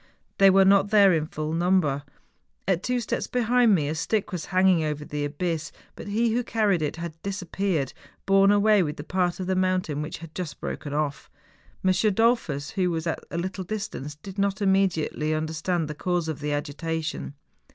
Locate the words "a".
3.87-3.93, 13.29-13.37